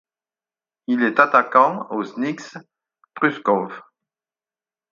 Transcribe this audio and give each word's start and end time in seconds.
Il 0.87 1.03
est 1.03 1.19
attaquant 1.19 1.85
au 1.91 2.01
Znicz 2.03 2.57
Pruszków. 3.13 3.83